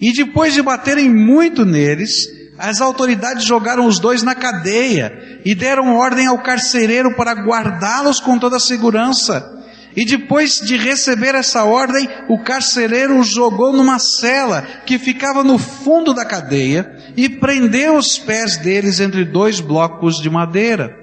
[0.00, 5.96] E depois de baterem muito neles, as autoridades jogaram os dois na cadeia e deram
[5.96, 9.56] ordem ao carcereiro para guardá-los com toda a segurança.
[9.96, 15.58] E depois de receber essa ordem, o carcereiro os jogou numa cela que ficava no
[15.58, 20.96] fundo da cadeia e prendeu os pés deles entre dois blocos de madeira.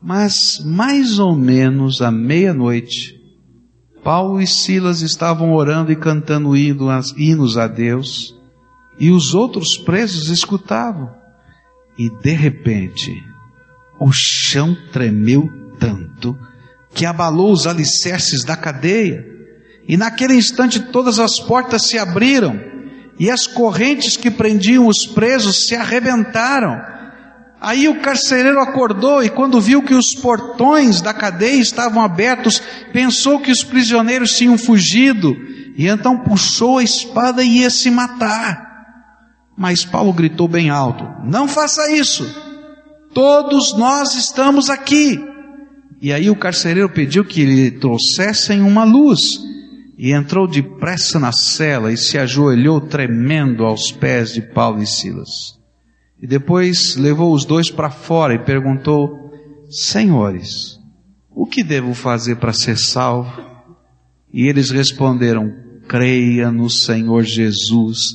[0.00, 3.15] Mas mais ou menos à meia-noite,
[4.06, 8.36] Paulo e Silas estavam orando e cantando hinos a Deus,
[9.00, 11.10] e os outros presos escutavam.
[11.98, 13.12] E de repente,
[13.98, 16.38] o chão tremeu tanto
[16.94, 19.26] que abalou os alicerces da cadeia.
[19.88, 22.60] E naquele instante todas as portas se abriram
[23.18, 26.80] e as correntes que prendiam os presos se arrebentaram.
[27.60, 33.40] Aí o carcereiro acordou e quando viu que os portões da cadeia estavam abertos, pensou
[33.40, 35.34] que os prisioneiros tinham fugido
[35.76, 38.66] e então puxou a espada e ia se matar.
[39.56, 42.26] Mas Paulo gritou bem alto: Não faça isso!
[43.14, 45.18] Todos nós estamos aqui.
[46.02, 49.40] E aí o carcereiro pediu que lhe trouxessem uma luz.
[49.98, 55.55] E entrou depressa na cela e se ajoelhou tremendo aos pés de Paulo e Silas.
[56.20, 59.30] E depois levou os dois para fora e perguntou:
[59.68, 60.78] Senhores,
[61.30, 63.30] o que devo fazer para ser salvo?
[64.32, 65.52] E eles responderam:
[65.86, 68.14] Creia no Senhor Jesus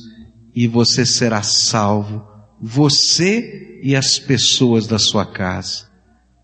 [0.54, 2.22] e você será salvo,
[2.60, 5.90] você e as pessoas da sua casa.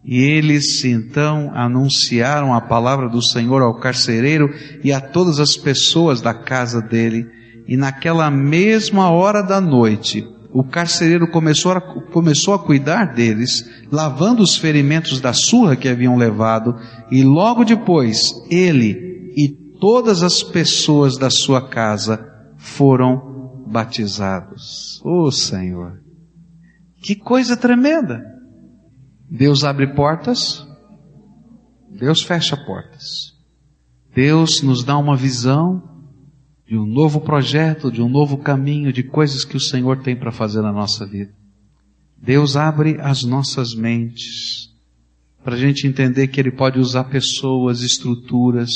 [0.05, 4.49] E eles então anunciaram a palavra do Senhor ao carcereiro
[4.83, 7.29] e a todas as pessoas da casa dele.
[7.67, 14.43] E naquela mesma hora da noite, o carcereiro começou a, começou a cuidar deles, lavando
[14.43, 16.75] os ferimentos da surra que haviam levado,
[17.11, 25.01] e logo depois ele e todas as pessoas da sua casa foram batizados.
[25.05, 26.01] Oh Senhor,
[27.03, 28.23] que coisa tremenda!
[29.31, 30.67] Deus abre portas,
[31.91, 33.37] Deus fecha portas.
[34.15, 35.88] Deus nos dá uma visão
[36.69, 40.31] de um novo projeto, de um novo caminho, de coisas que o Senhor tem para
[40.31, 41.33] fazer na nossa vida.
[42.21, 44.69] Deus abre as nossas mentes
[45.43, 48.71] para a gente entender que Ele pode usar pessoas, estruturas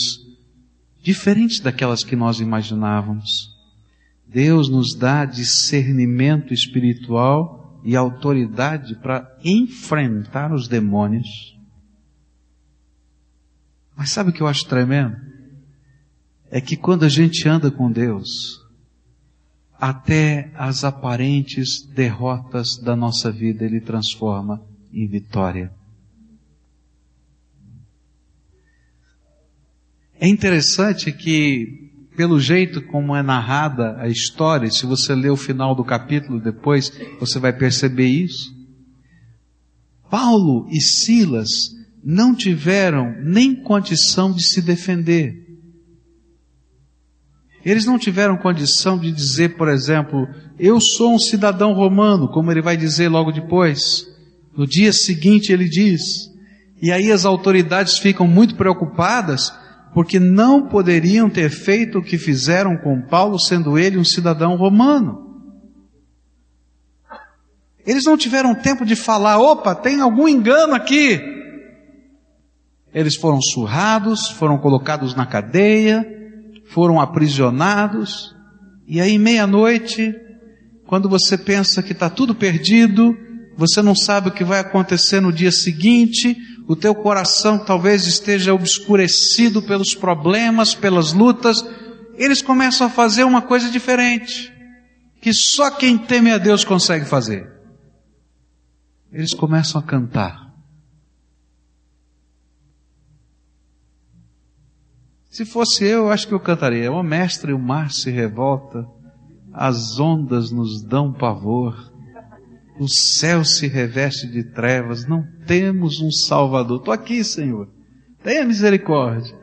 [1.02, 3.50] diferentes daquelas que nós imaginávamos.
[4.26, 11.28] Deus nos dá discernimento espiritual e autoridade para enfrentar os demônios.
[13.94, 15.31] Mas sabe o que eu acho tremendo?
[16.52, 18.60] É que quando a gente anda com Deus,
[19.80, 24.62] até as aparentes derrotas da nossa vida Ele transforma
[24.92, 25.72] em vitória.
[30.20, 35.74] É interessante que pelo jeito como é narrada a história, se você ler o final
[35.74, 38.54] do capítulo depois, você vai perceber isso.
[40.10, 41.48] Paulo e Silas
[42.04, 45.41] não tiveram nem condição de se defender.
[47.64, 50.26] Eles não tiveram condição de dizer, por exemplo,
[50.58, 54.06] eu sou um cidadão romano, como ele vai dizer logo depois.
[54.56, 56.30] No dia seguinte ele diz.
[56.80, 59.52] E aí as autoridades ficam muito preocupadas
[59.94, 65.30] porque não poderiam ter feito o que fizeram com Paulo, sendo ele um cidadão romano.
[67.86, 71.20] Eles não tiveram tempo de falar, opa, tem algum engano aqui.
[72.94, 76.21] Eles foram surrados, foram colocados na cadeia,
[76.72, 78.34] foram aprisionados,
[78.86, 80.14] e aí meia-noite,
[80.86, 83.14] quando você pensa que está tudo perdido,
[83.56, 88.54] você não sabe o que vai acontecer no dia seguinte, o teu coração talvez esteja
[88.54, 91.64] obscurecido pelos problemas, pelas lutas,
[92.14, 94.52] eles começam a fazer uma coisa diferente,
[95.20, 97.46] que só quem teme a Deus consegue fazer.
[99.12, 100.51] Eles começam a cantar.
[105.32, 106.92] Se fosse eu, acho que eu cantaria.
[106.92, 108.86] Ó mestre, o mar se revolta,
[109.52, 111.92] as ondas nos dão pavor
[112.78, 116.78] o céu se reveste de trevas, não temos um Salvador.
[116.78, 117.68] Estou aqui, Senhor,
[118.22, 119.36] tenha misericórdia.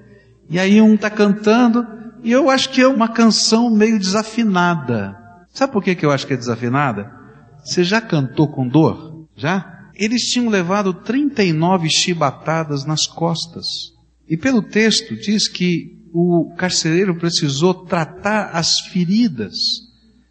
[0.50, 1.86] E aí um está cantando,
[2.24, 5.16] e eu acho que é uma canção meio desafinada.
[5.50, 7.12] Sabe por que, que eu acho que é desafinada?
[7.64, 9.28] Você já cantou com dor?
[9.36, 9.90] Já?
[9.94, 13.94] Eles tinham levado 39 chibatadas nas costas.
[14.30, 19.56] E pelo texto diz que o carcereiro precisou tratar as feridas.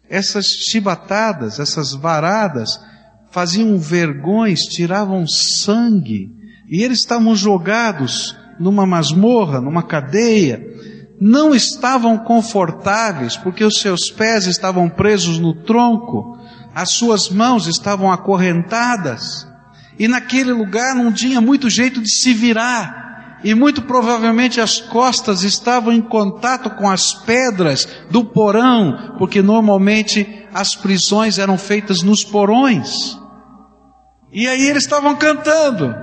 [0.09, 2.79] Essas chibatadas, essas varadas,
[3.31, 6.31] faziam vergões, tiravam sangue,
[6.67, 10.61] e eles estavam jogados numa masmorra, numa cadeia,
[11.19, 16.37] não estavam confortáveis, porque os seus pés estavam presos no tronco,
[16.73, 19.47] as suas mãos estavam acorrentadas,
[19.97, 23.08] e naquele lugar não tinha muito jeito de se virar,
[23.43, 30.47] e muito provavelmente as costas estavam em contato com as pedras do porão, porque normalmente
[30.53, 33.17] as prisões eram feitas nos porões.
[34.31, 35.95] E aí eles estavam cantando.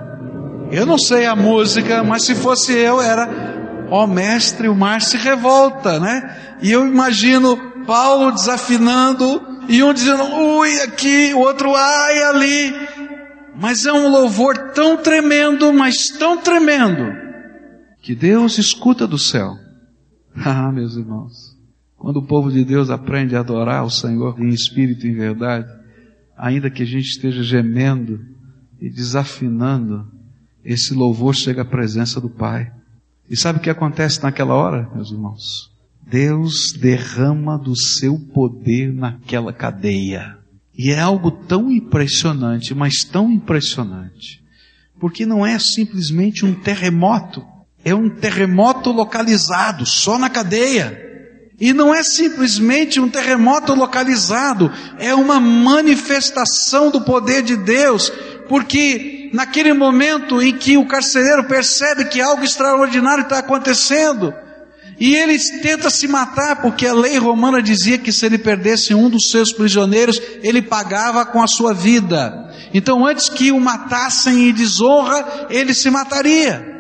[0.70, 5.01] Eu não sei a música, mas se fosse eu era, ó oh, mestre, o mar
[5.01, 6.57] se revolta, né?
[6.61, 7.57] E eu imagino
[7.87, 12.74] Paulo desafinando e um dizendo, ui, aqui, o outro, ai, ali.
[13.55, 17.12] Mas é um louvor tão tremendo, mas tão tremendo,
[18.07, 19.59] que Deus escuta do céu.
[20.38, 21.57] Ah, meus irmãos,
[21.96, 25.66] quando o povo de Deus aprende a adorar o Senhor em espírito e em verdade,
[26.36, 28.20] ainda que a gente esteja gemendo
[28.78, 30.07] e desafinando,
[30.62, 32.70] esse louvor chega à presença do Pai.
[33.30, 35.72] E sabe o que acontece naquela hora, meus irmãos?
[36.07, 40.38] Deus derrama do seu poder naquela cadeia.
[40.76, 44.44] E é algo tão impressionante, mas tão impressionante,
[45.00, 47.55] porque não é simplesmente um terremoto,
[47.87, 51.01] é um terremoto localizado só na cadeia.
[51.61, 58.12] E não é simplesmente um terremoto localizado, é uma manifestação do poder de Deus,
[58.49, 64.34] porque naquele momento em que o carcereiro percebe que algo extraordinário está acontecendo,
[64.99, 69.09] e ele tenta se matar, porque a lei romana dizia que se ele perdesse um
[69.09, 72.51] dos seus prisioneiros, ele pagava com a sua vida.
[72.74, 76.76] Então, antes que o matassem em desonra, ele se mataria.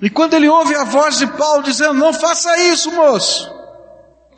[0.00, 3.56] E quando ele ouve a voz de Paulo dizendo: Não faça isso, moço,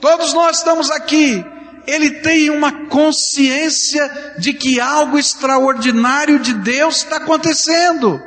[0.00, 1.44] Todos nós estamos aqui.
[1.86, 8.20] Ele tem uma consciência de que algo extraordinário de Deus está acontecendo.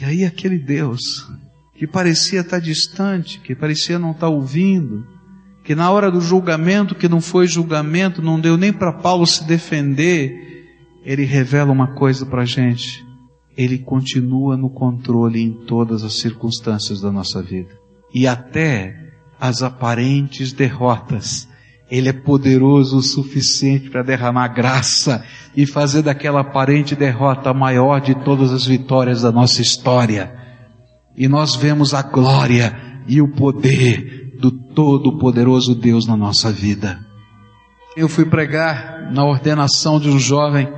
[0.00, 1.26] E aí aquele Deus
[1.74, 5.06] que parecia estar distante, que parecia não estar ouvindo,
[5.64, 9.44] que na hora do julgamento, que não foi julgamento, não deu nem para Paulo se
[9.44, 10.66] defender,
[11.04, 13.04] ele revela uma coisa para a gente.
[13.56, 17.70] Ele continua no controle em todas as circunstâncias da nossa vida.
[18.14, 19.08] E até
[19.40, 21.47] as aparentes derrotas.
[21.90, 25.24] Ele é poderoso o suficiente para derramar graça
[25.56, 30.38] e fazer daquela aparente derrota a maior de todas as vitórias da nossa história
[31.18, 37.00] e nós vemos a glória e o poder do Todo-Poderoso Deus na nossa vida.
[37.96, 40.68] Eu fui pregar na ordenação de um jovem,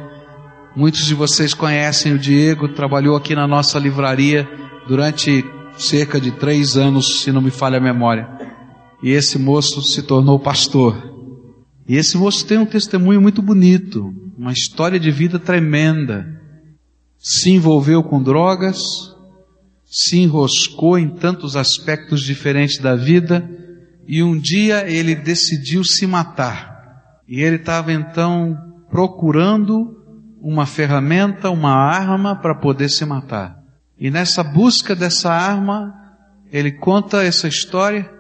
[0.75, 4.49] muitos de vocês conhecem o Diego, trabalhou aqui na nossa livraria
[4.89, 5.45] durante
[5.77, 8.40] cerca de três anos, se não me falha a memória.
[9.03, 11.11] E esse moço se tornou pastor.
[11.89, 16.41] E esse moço tem um testemunho muito bonito, uma história de vida tremenda.
[17.19, 18.81] Se envolveu com drogas,
[19.85, 23.49] se enroscou em tantos aspectos diferentes da vida
[24.07, 27.23] e um dia ele decidiu se matar.
[27.27, 28.57] E ele estava então
[28.91, 29.97] procurando
[30.41, 33.59] uma ferramenta, uma arma para poder se matar.
[33.99, 35.95] E nessa busca dessa arma,
[36.51, 38.11] ele conta essa história,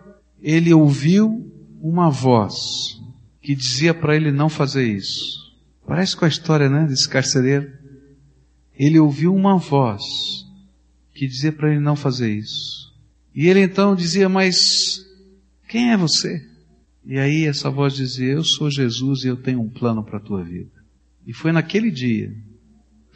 [0.42, 1.46] ele ouviu
[1.80, 3.00] uma voz
[3.42, 5.40] que dizia para ele não fazer isso.
[5.86, 7.72] Parece com a história, né, desse carcereiro.
[8.78, 10.02] Ele ouviu uma voz
[11.14, 12.94] que dizia para ele não fazer isso.
[13.34, 15.04] E ele então dizia, mas
[15.68, 16.46] quem é você?
[17.04, 20.22] E aí essa voz dizia, eu sou Jesus e eu tenho um plano para a
[20.22, 20.70] tua vida.
[21.26, 22.34] E foi naquele dia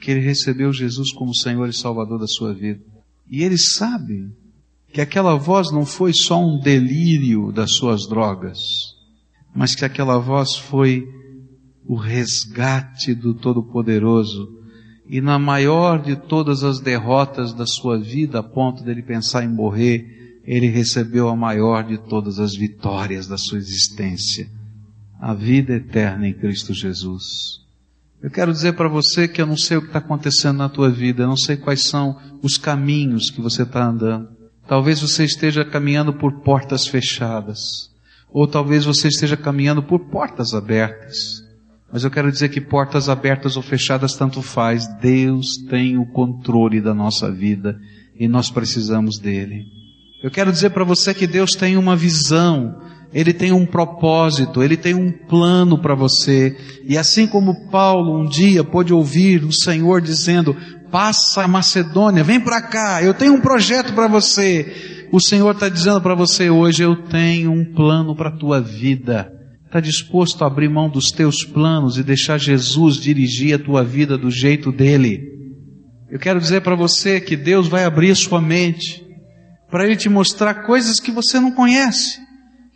[0.00, 2.80] que ele recebeu Jesus como Senhor e Salvador da sua vida.
[3.30, 4.30] E ele sabe
[4.94, 8.60] que aquela voz não foi só um delírio das suas drogas,
[9.52, 11.04] mas que aquela voz foi
[11.84, 14.48] o resgate do Todo-Poderoso
[15.08, 19.48] e na maior de todas as derrotas da sua vida, a ponto dele pensar em
[19.48, 24.48] morrer, ele recebeu a maior de todas as vitórias da sua existência,
[25.20, 27.64] a vida eterna em Cristo Jesus.
[28.22, 30.88] Eu quero dizer para você que eu não sei o que está acontecendo na tua
[30.88, 34.33] vida, eu não sei quais são os caminhos que você está andando.
[34.66, 37.90] Talvez você esteja caminhando por portas fechadas,
[38.32, 41.44] ou talvez você esteja caminhando por portas abertas.
[41.92, 46.80] Mas eu quero dizer que portas abertas ou fechadas tanto faz, Deus tem o controle
[46.80, 47.78] da nossa vida
[48.18, 49.66] e nós precisamos dele.
[50.22, 52.80] Eu quero dizer para você que Deus tem uma visão
[53.14, 56.56] ele tem um propósito, Ele tem um plano para você.
[56.84, 60.56] E assim como Paulo um dia pôde ouvir o Senhor dizendo,
[60.94, 65.08] passa a Macedônia, vem para cá, eu tenho um projeto para você.
[65.10, 69.28] O Senhor está dizendo para você hoje, eu tenho um plano para a tua vida.
[69.66, 74.16] Está disposto a abrir mão dos teus planos e deixar Jesus dirigir a tua vida
[74.16, 75.20] do jeito dele?
[76.08, 79.04] Eu quero dizer para você que Deus vai abrir sua mente
[79.68, 82.22] para Ele te mostrar coisas que você não conhece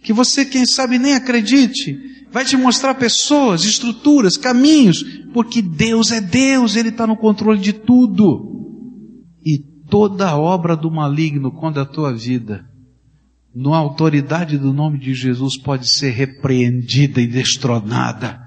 [0.02, 1.98] que você, quem sabe, nem acredite.
[2.30, 5.02] Vai te mostrar pessoas, estruturas, caminhos,
[5.32, 8.56] porque Deus é Deus, Ele está no controle de tudo.
[9.44, 9.58] E
[9.88, 12.68] toda obra do maligno contra a tua vida,
[13.54, 18.40] na autoridade do nome de Jesus, pode ser repreendida e destronada,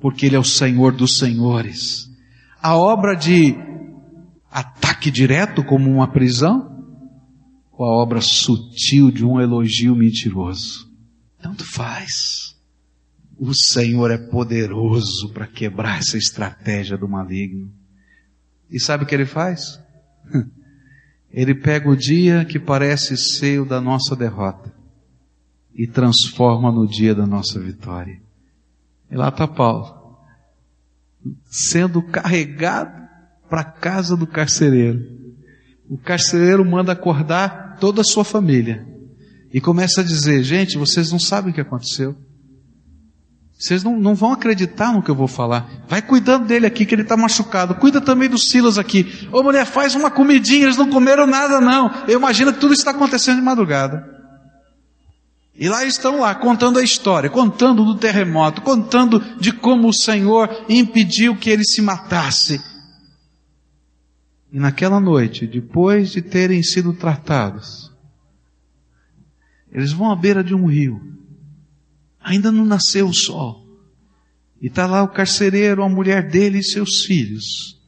[0.00, 2.08] porque Ele é o Senhor dos Senhores.
[2.62, 3.56] A obra de
[4.50, 6.74] ataque direto, como uma prisão,
[7.72, 10.90] ou a obra sutil de um elogio mentiroso.
[11.42, 12.55] Tanto faz.
[13.38, 17.70] O Senhor é poderoso para quebrar essa estratégia do maligno.
[18.70, 19.80] E sabe o que ele faz?
[21.30, 24.72] Ele pega o dia que parece ser o da nossa derrota
[25.74, 28.18] e transforma no dia da nossa vitória.
[29.10, 30.16] E lá está Paulo,
[31.44, 33.06] sendo carregado
[33.50, 35.04] para a casa do carcereiro.
[35.88, 38.86] O carcereiro manda acordar toda a sua família
[39.52, 42.16] e começa a dizer: gente, vocês não sabem o que aconteceu.
[43.58, 45.66] Vocês não, não vão acreditar no que eu vou falar.
[45.88, 47.74] Vai cuidando dele aqui, que ele está machucado.
[47.74, 49.28] Cuida também dos Silas aqui.
[49.32, 51.90] Ô mulher, faz uma comidinha, eles não comeram nada não.
[52.06, 54.14] Eu imagino que tudo está acontecendo de madrugada.
[55.58, 60.50] E lá estão lá, contando a história, contando do terremoto, contando de como o Senhor
[60.68, 62.60] impediu que ele se matasse.
[64.52, 67.90] E naquela noite, depois de terem sido tratados,
[69.72, 71.15] eles vão à beira de um rio.
[72.26, 73.64] Ainda não nasceu o sol.
[74.60, 77.80] E está lá o carcereiro, a mulher dele e seus filhos.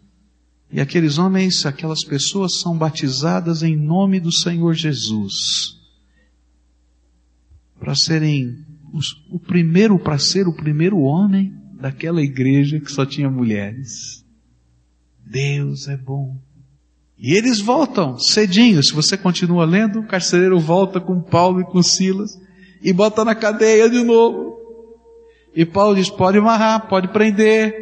[0.71, 5.77] E aqueles homens, aquelas pessoas são batizadas em nome do Senhor Jesus.
[7.81, 13.29] Para serem os, o primeiro, para ser o primeiro homem daquela igreja que só tinha
[13.29, 14.25] mulheres.
[15.27, 16.41] Deus é bom.
[17.19, 18.81] E eles voltam cedinho.
[18.85, 22.39] Se você continua lendo, o carcereiro volta com Paulo e com Silas
[22.83, 24.57] e bota na cadeia de novo.
[25.55, 27.75] E Paulo diz: pode amarrar, pode prender,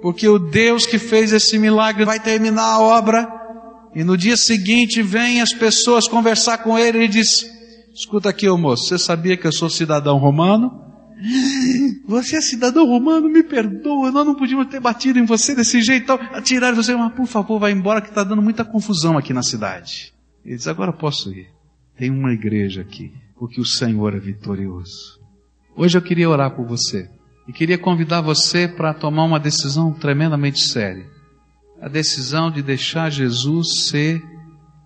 [0.00, 3.28] porque o Deus que fez esse milagre vai terminar a obra.
[3.94, 7.46] E no dia seguinte vêm as pessoas conversar com ele e diz:
[7.94, 10.82] escuta aqui, ô moço, você sabia que eu sou cidadão romano?
[12.06, 16.06] Você é cidadão romano, me perdoa, nós não podíamos ter batido em você desse jeito,
[16.06, 16.20] tal.
[16.32, 20.12] atiraram você, mas por favor, vai embora que está dando muita confusão aqui na cidade.
[20.44, 21.48] Ele diz, agora posso ir.
[21.96, 23.12] Tem uma igreja aqui,
[23.42, 25.18] porque o Senhor é vitorioso.
[25.76, 27.10] Hoje eu queria orar por você
[27.48, 31.04] e queria convidar você para tomar uma decisão tremendamente séria.
[31.80, 34.22] A decisão de deixar Jesus ser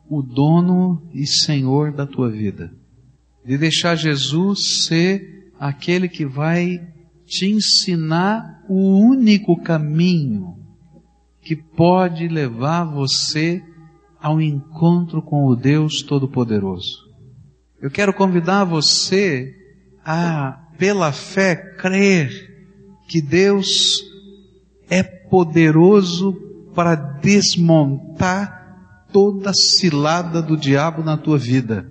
[0.08, 2.72] o dono e Senhor da tua vida.
[3.44, 6.80] De deixar Jesus ser aquele que vai
[7.26, 10.56] te ensinar o único caminho
[11.42, 13.62] que pode levar você
[14.18, 17.05] ao encontro com o Deus Todo-Poderoso.
[17.86, 19.54] Eu quero convidar você
[20.04, 22.28] a, pela fé, crer
[23.06, 24.02] que Deus
[24.90, 26.32] é poderoso
[26.74, 31.88] para desmontar toda cilada do diabo na tua vida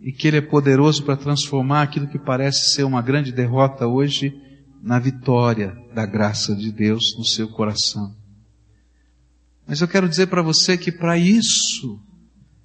[0.00, 4.34] e que Ele é poderoso para transformar aquilo que parece ser uma grande derrota hoje
[4.82, 8.16] na vitória da graça de Deus no seu coração.
[9.68, 12.00] Mas eu quero dizer para você que para isso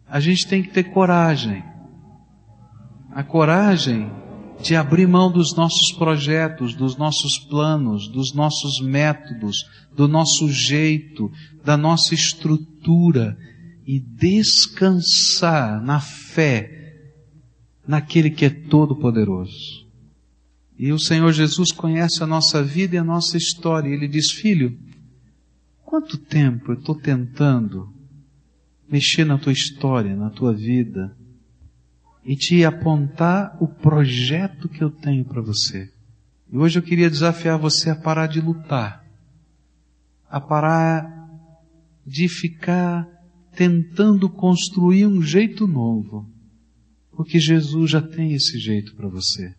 [0.07, 1.61] a gente tem que ter coragem.
[3.11, 4.11] A coragem
[4.61, 11.31] de abrir mão dos nossos projetos, dos nossos planos, dos nossos métodos, do nosso jeito,
[11.63, 13.37] da nossa estrutura
[13.85, 16.79] e descansar na fé
[17.87, 19.87] naquele que é todo poderoso.
[20.77, 23.89] E o Senhor Jesus conhece a nossa vida e a nossa história.
[23.89, 24.77] Ele diz: Filho,
[25.83, 27.91] quanto tempo eu estou tentando
[28.89, 31.17] mexer na tua história, na tua vida,
[32.29, 35.91] e te apontar o projeto que eu tenho para você.
[36.53, 39.03] E hoje eu queria desafiar você a parar de lutar,
[40.29, 41.27] a parar
[42.05, 43.07] de ficar
[43.55, 46.29] tentando construir um jeito novo,
[47.13, 49.55] porque Jesus já tem esse jeito para você.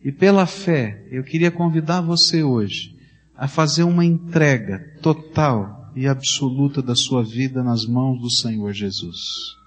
[0.00, 2.96] E pela fé, eu queria convidar você hoje
[3.34, 9.57] a fazer uma entrega total e absoluta da sua vida nas mãos do Senhor Jesus.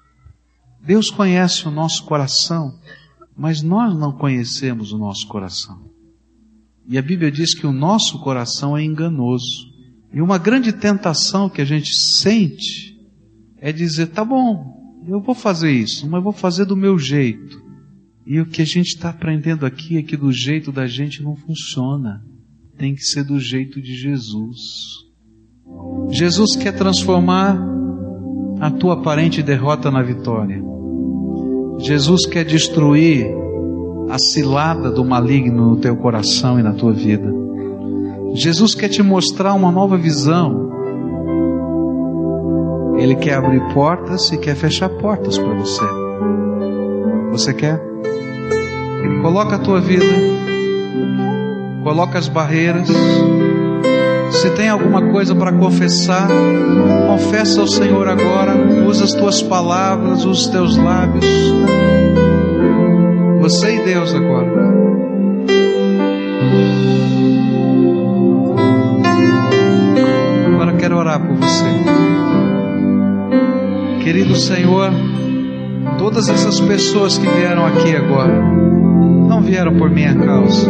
[0.84, 2.80] Deus conhece o nosso coração,
[3.38, 5.80] mas nós não conhecemos o nosso coração.
[6.88, 9.70] E a Bíblia diz que o nosso coração é enganoso.
[10.14, 12.98] E uma grande tentação que a gente sente
[13.58, 17.62] é dizer: tá bom, eu vou fazer isso, mas vou fazer do meu jeito.
[18.26, 21.36] E o que a gente está aprendendo aqui é que do jeito da gente não
[21.36, 22.24] funciona.
[22.78, 24.60] Tem que ser do jeito de Jesus.
[26.10, 27.58] Jesus quer transformar
[28.62, 30.64] a tua aparente derrota na vitória.
[31.80, 33.26] Jesus quer destruir
[34.07, 37.34] a cilada do maligno no teu coração e na tua vida.
[38.36, 40.70] Jesus quer te mostrar uma nova visão.
[42.97, 45.84] Ele quer abrir portas e quer fechar portas para você.
[47.32, 47.82] Você quer?
[49.24, 50.05] Coloca a tua vida.
[51.84, 52.88] Coloca as barreiras.
[54.42, 56.28] Se tem alguma coisa para confessar,
[57.06, 58.56] confessa ao Senhor agora.
[58.88, 61.24] Usa as tuas palavras, usa os teus lábios.
[63.39, 64.48] Você e Deus agora.
[70.56, 71.66] Agora quero orar por você.
[74.04, 74.89] Querido Senhor,
[76.00, 78.42] todas essas pessoas que vieram aqui agora,
[79.30, 80.68] não vieram por minha causa,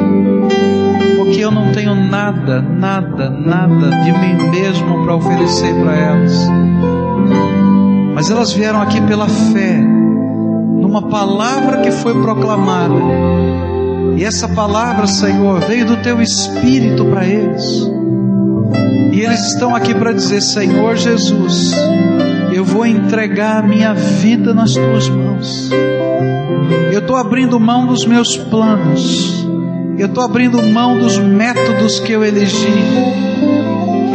[1.51, 6.47] eu não tenho nada, nada, nada de mim mesmo para oferecer para elas,
[8.15, 9.83] mas elas vieram aqui pela fé
[10.91, 12.95] uma palavra que foi proclamada.
[14.17, 17.63] E essa palavra, Senhor, veio do teu espírito para eles.
[19.13, 21.73] E eles estão aqui para dizer: Senhor Jesus,
[22.53, 25.69] eu vou entregar a minha vida nas tuas mãos.
[26.91, 29.40] Eu estou abrindo mão dos meus planos.
[30.01, 32.73] Eu estou abrindo mão dos métodos que eu elegi.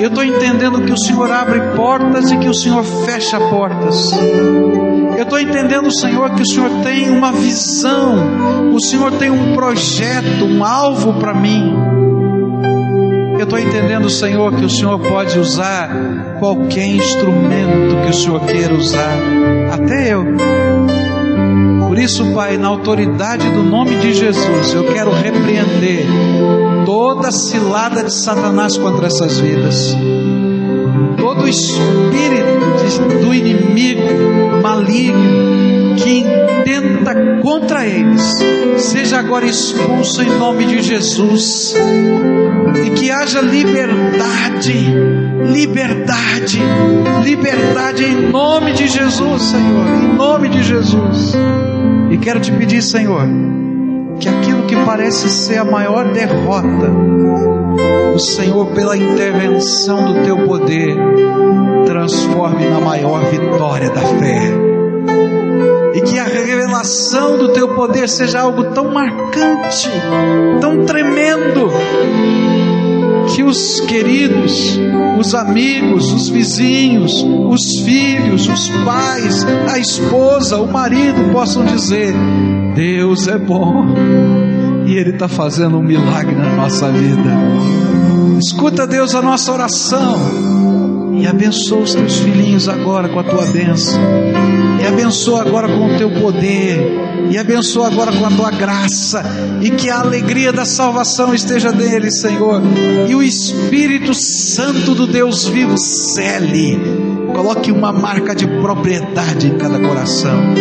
[0.03, 4.11] Eu estou entendendo que o Senhor abre portas e que o Senhor fecha portas.
[5.16, 10.45] Eu estou entendendo, Senhor, que o Senhor tem uma visão, o Senhor tem um projeto,
[10.45, 11.72] um alvo para mim.
[13.39, 15.89] Eu estou entendendo, Senhor, que o Senhor pode usar
[16.41, 19.16] qualquer instrumento que o Senhor queira usar,
[19.72, 20.24] até eu.
[21.97, 26.05] Por isso, Pai, na autoridade do nome de Jesus, eu quero repreender
[26.85, 29.97] toda cilada de Satanás contra essas vidas
[31.17, 34.03] todo espírito do inimigo
[34.63, 38.23] maligno que intenta contra eles,
[38.79, 41.75] seja agora expulso em nome de Jesus,
[42.85, 44.87] e que haja liberdade,
[45.53, 46.61] liberdade,
[47.25, 51.35] liberdade em nome de Jesus, Senhor, em nome de Jesus.
[52.17, 53.29] E quero te pedir, Senhor,
[54.19, 56.91] que aquilo que parece ser a maior derrota,
[58.14, 60.97] o Senhor, pela intervenção do teu poder,
[61.85, 64.41] transforme na maior vitória da fé.
[65.95, 69.91] E que a revelação do teu poder seja algo tão marcante,
[70.59, 71.71] tão tremendo,
[73.35, 74.79] que os queridos,
[75.18, 82.14] os amigos, os vizinhos, os filhos, os pais, a esposa, o marido possam dizer:
[82.74, 83.87] Deus é bom
[84.87, 87.31] e Ele está fazendo um milagre na nossa vida.
[88.39, 90.86] Escuta, Deus, a nossa oração
[91.19, 94.01] e abençoa os teus filhinhos agora com a tua bênção,
[94.81, 96.79] e abençoa agora com o teu poder,
[97.31, 99.25] e abençoa agora com a tua graça,
[99.61, 102.62] e que a alegria da salvação esteja deles, Senhor,
[103.09, 106.79] e o Espírito Santo do Deus vivo cele,
[107.35, 110.55] coloque uma marca de propriedade em cada coração,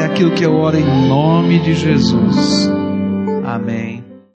[0.00, 2.70] é aquilo que eu oro em nome de Jesus.
[3.44, 3.95] Amém.